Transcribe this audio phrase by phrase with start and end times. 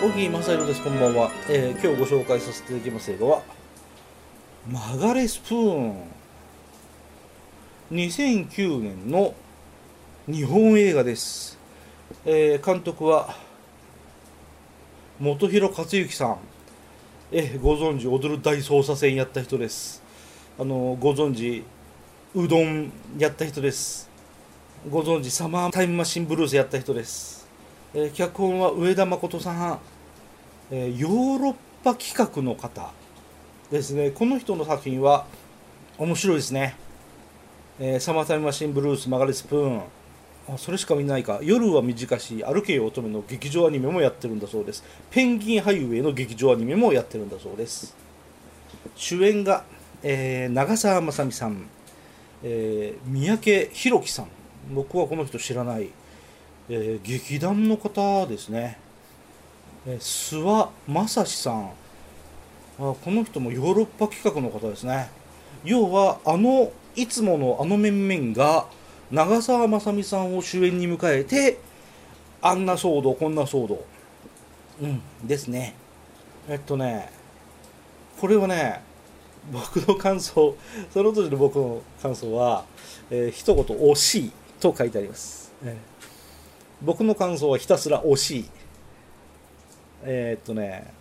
[0.00, 0.82] 小木正弘です。
[0.82, 3.42] こんばんは、えー今日ご紹介させていただきます映画は
[4.66, 5.96] 「マガレスプーン」
[7.92, 9.34] 2009年の
[10.26, 11.58] 日本映画です、
[12.24, 13.36] えー監督は
[15.20, 16.38] 本広克行さん、
[17.32, 20.02] えーご存知踊る大捜査線やった人です。
[20.58, 21.62] あのご存知
[22.34, 24.08] うどんやった人です。
[24.88, 27.46] ご存知サマータイムマシンブルースやった人です、
[27.92, 29.78] えー脚本は上田誠さん、
[30.70, 32.92] えーヨーロッパ企画の方
[33.70, 34.10] ですね。
[34.10, 35.26] この人の作品は
[35.98, 36.76] 面白いですね、
[37.78, 39.82] えーサマータイムマシンブルースマガレスプーン。
[40.48, 41.40] あそれしか見ないか。
[41.42, 44.82] 夜は短し歩けよ乙女の劇場アニメもやってるんだそうです。
[45.10, 47.94] ペンギンハイウェイの劇場アニメもやってるんだそうです。
[48.96, 49.64] 主演が、
[50.02, 51.68] えー長澤まさみさん、
[52.42, 54.28] えー三宅宏樹さん。
[54.72, 55.90] 僕はこの人知らない、
[56.68, 58.78] えー劇団の方ですね、
[59.86, 61.70] 諏訪正史さん。
[62.78, 65.10] あこの人もヨーロッパ企画の方ですね。
[65.64, 68.66] 要はあのいつものあの面々が
[69.10, 71.58] 長澤まさみさんを主演に迎えて
[72.40, 73.84] あんな騒動こんな騒動。
[74.80, 75.74] うんですね。
[76.48, 77.10] えっとね
[78.18, 78.82] これはね
[79.52, 80.56] 僕の感想
[80.92, 82.64] その当時の僕の感想は、
[83.10, 85.76] えー一言惜しいと書いてあります、えー
[86.82, 88.44] 僕の感想はひたすら惜しい。
[90.04, 90.92] えーっとね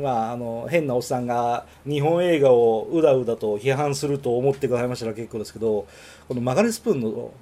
[0.00, 5.86] まああの変なおっさんが日本映画をうだうだと批判すると思ってくださいましたら結構ですけど
[6.28, 7.32] このマガレスプーンの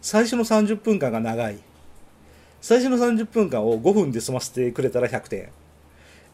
[0.00, 1.58] 最初の30分間が長い。
[2.60, 5.48] 最初の30分間を5分で済ませてくれたら100点、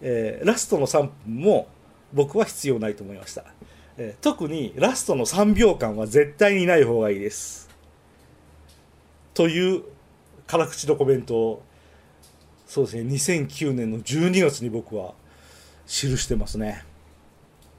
[0.01, 1.69] えーラストの3分も
[2.15, 3.45] 僕は必要ないと思いました、
[3.99, 7.69] えー特にラストの3秒間は絶対にない方がいいです。
[9.35, 9.83] という
[10.47, 11.63] 辛口のコメントを
[12.67, 13.03] そうですね。
[13.03, 15.15] 2009年の12月に僕は
[15.87, 16.85] 記してますね。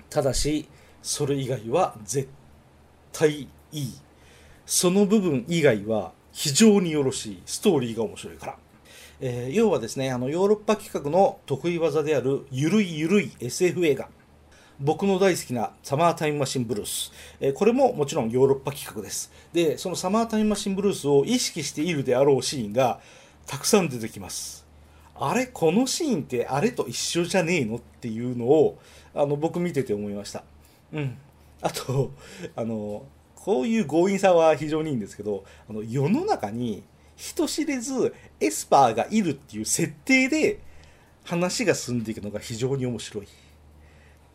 [0.09, 0.67] ただし
[1.01, 2.29] それ以外は絶
[3.11, 3.93] 対いい。
[4.65, 7.41] その部分以外は非常によろしい。
[7.45, 8.57] ストーリーが面白いから、
[9.21, 14.09] えー要はですねあのヨーロッパ企画の得意技であるゆるいゆるい SF 映画
[14.79, 19.31] 僕の大好きなサマータイムマシンブルース、えーこれももちろんヨーロッパ企画です。
[19.53, 22.99] でそのサマータイムマシンブルースを意識しているであろうシーンが
[23.47, 24.64] たくさん出てきます。
[25.17, 27.77] あれこのシーンってあれと一緒じゃねえの？
[27.77, 28.77] っていうのを
[29.13, 30.43] あの僕見てて思いました。
[30.91, 31.17] うん。
[31.61, 32.11] あと
[32.55, 33.05] あの
[33.35, 36.83] こういう強引さは非常にいいんですけどあの世の中に
[37.15, 40.59] 人知れずエスパーがいるっていう設定で
[41.23, 43.27] 話が進んでいくのが非常に面白い。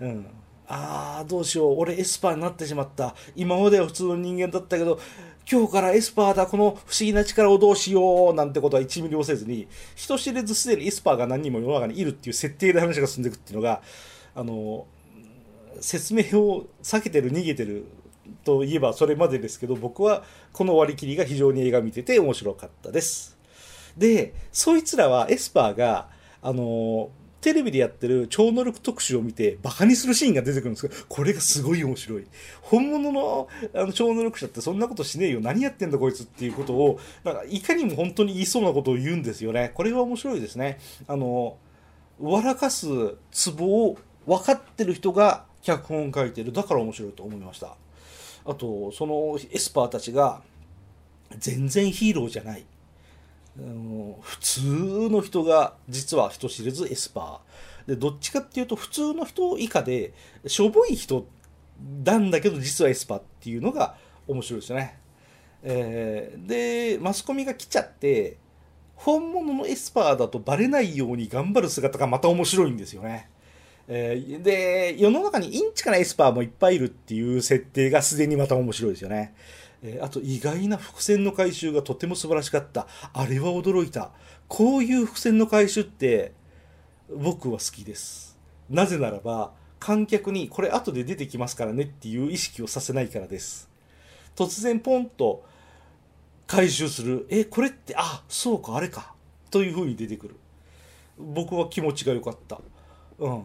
[0.00, 0.26] うん、
[0.66, 1.78] ああどうしよう。
[1.78, 3.14] 俺エスパーになってしまった。
[3.36, 4.98] 今までは普通の人間だったけど
[5.50, 13.82] 今日からエスパーだこの不思議な力をどうしようなんてことは1ミリもせずに人知れずすでにエスパーが何人も世の中にいるっていう設定で話が進んでいくっていうのが
[14.34, 14.86] あの
[15.80, 17.86] 説明を避けてる逃げてる
[18.44, 23.38] といえばそれまでですけど僕はこの割り切りが非常に映画見てて面白かったです。
[23.96, 26.08] でそいつらはエスパーが
[26.42, 32.26] あのテレビでやってる超能力特集を見てバカにするシーンが出てくるんですけどこれがすごい面白い。
[32.62, 35.40] 本物のあの超能力者ってそんなことしねえよ。
[35.40, 39.72] 何やってんだこいつっていうことをなんかいかにも本当に言いそうなことを言うんですよね。
[39.74, 40.78] これは面白いですね。
[41.06, 41.56] あの
[42.18, 42.86] 笑かす
[43.32, 46.52] ツボを分かってる人が脚本書いてる。
[46.52, 47.76] だから面白いと思いました。
[48.44, 50.42] あとそのエスパーたちが
[51.38, 52.64] 全然ヒーローじゃない。
[53.58, 54.60] あの普通
[55.10, 57.88] の人が実は人知れずエスパー。
[57.88, 60.12] でどっちかっていうと普通の人以下で
[60.46, 61.26] しょぼい人
[62.04, 63.96] なんだけど実はエスパーっていうのが
[64.28, 64.98] 面白いですよね、
[65.62, 68.36] えーでマスコミが来ちゃって
[68.96, 73.30] 本物のエスパーだとバレないように頑張る姿がまた面白いんですよね。
[73.88, 79.34] えーで世の中にインチカなエスパーもいっぱいいるっていう設定がすでにまた面白いですよね。
[79.82, 82.86] えーあと意外な伏線の回収がとても素晴らしかった。
[83.12, 84.10] あれは驚いた。
[84.48, 86.32] こういう伏線の回収って
[87.14, 88.38] 僕は好きです。
[88.68, 93.70] なぜならば観客にこれ後で出てきますからねっていう意識をさせないからです。
[94.36, 95.44] 突然ポンと
[96.46, 97.26] 回収する。
[97.30, 99.14] え、これって、あ、そうか、あれか。
[99.50, 100.36] という風に出てくる。
[101.16, 102.60] 僕は気持ちが良かった。
[103.18, 103.44] うん。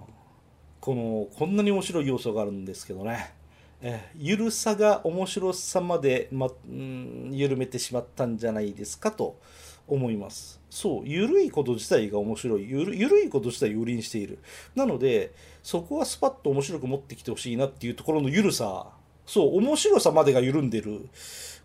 [0.79, 3.33] このこんなに面白い要素があるんですけどね、
[3.81, 9.39] えゆるさが面白さまで、まん、緩めてしまったんじゃないですかと
[9.87, 10.59] 思います。
[10.69, 12.69] そうゆるいこと自体が面白い。
[12.69, 14.39] ゆるゆるいこと自体を売りにしている。
[14.75, 15.33] なので
[15.63, 18.87] そこはスパッと面白く持ってきてほしいなっていうところのゆるさ。
[19.25, 21.09] そう面白さまでが緩んでる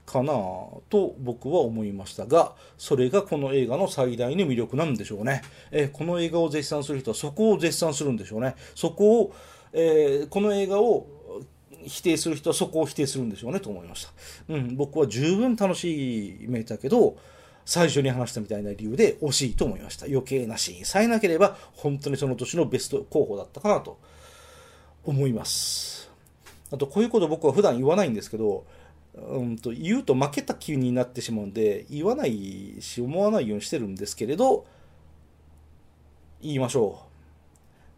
[0.07, 0.33] かな
[0.89, 8.57] と僕は思いましたがそれがこの映画の最大の魅力なんでしょうね、えこの映画を絶賛する人はそこを絶賛するんでしょうね。
[8.75, 9.35] そこを、
[9.73, 11.07] えーこの映画を
[11.87, 14.13] 否定する人はそこを否定するんでしょうねと思いました、
[14.49, 17.17] うん、僕は十分楽しめたけど
[17.65, 20.07] 最初に話したみたいな理由で惜しいと思いました。
[20.07, 23.99] 余計なシーンさえなければ本当にその年のベスト候補だったかなと
[25.05, 26.11] 思います。
[26.73, 28.65] あとこういうこと僕は普段言わないんですけど
[29.15, 34.67] うんと言うと負けた気になってしまうんで言わないし思わないようにしてるんですけれど
[36.43, 37.03] 言いましょ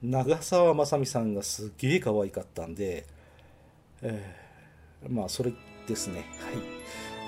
[0.03, 0.07] う。
[0.07, 3.07] 長澤まさみさんがすげえ可愛かったんで、
[4.03, 5.53] えーまあそれ
[5.89, 6.25] ですね。
[6.41, 6.55] はい。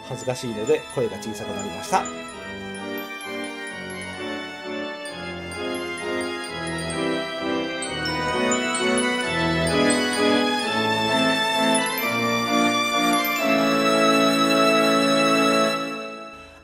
[0.05, 2.05] 恥ずかしいので声が小さくなりました。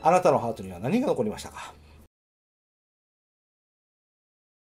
[0.03, 1.73] あなたのハートには何が残りましたか？